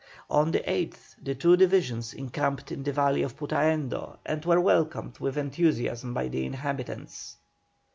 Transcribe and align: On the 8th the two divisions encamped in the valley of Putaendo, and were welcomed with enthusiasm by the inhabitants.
On 0.31 0.49
the 0.49 0.61
8th 0.61 1.15
the 1.23 1.35
two 1.35 1.55
divisions 1.55 2.11
encamped 2.11 2.71
in 2.71 2.81
the 2.81 2.91
valley 2.91 3.21
of 3.21 3.37
Putaendo, 3.37 4.17
and 4.25 4.43
were 4.43 4.59
welcomed 4.59 5.19
with 5.19 5.37
enthusiasm 5.37 6.11
by 6.11 6.27
the 6.27 6.43
inhabitants. 6.43 7.37